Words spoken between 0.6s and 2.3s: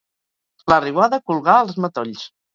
La riuada colgà els matolls.